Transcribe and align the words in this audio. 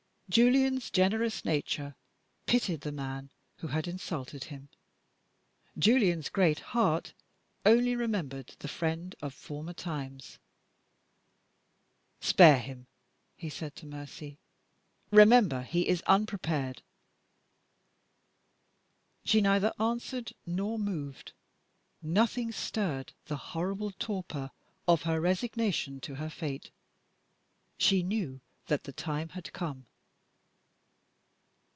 Julian's 0.29 0.89
generous 0.89 1.43
nature 1.43 1.93
pitied 2.45 2.79
the 2.79 2.93
man 2.93 3.31
who 3.57 3.67
had 3.67 3.85
insulted 3.85 4.45
him. 4.45 4.69
Julian's 5.77 6.29
great 6.29 6.59
heart 6.61 7.13
only 7.65 7.97
remembered 7.97 8.55
the 8.59 8.69
friend 8.69 9.13
of 9.21 9.33
former 9.33 9.73
times. 9.73 10.39
"Spare 12.21 12.59
him!" 12.59 12.87
he 13.35 13.49
said 13.49 13.75
to 13.75 13.85
Mercy. 13.85 14.37
"Remember 15.11 15.63
he 15.63 15.85
is 15.89 16.01
unprepared." 16.03 16.81
She 19.25 19.41
neither 19.41 19.73
answered 19.81 20.31
nor 20.45 20.79
moved. 20.79 21.33
Nothing 22.01 22.53
stirred 22.53 23.11
the 23.25 23.35
horrible 23.51 23.91
torpor 23.99 24.51
of 24.87 25.01
her 25.01 25.19
resignation 25.19 25.99
to 25.99 26.15
her 26.15 26.29
fate. 26.29 26.71
She 27.77 28.01
knew 28.01 28.39
that 28.67 28.85
the 28.85 28.93
time 28.93 29.27
had 29.27 29.51
come. 29.51 29.87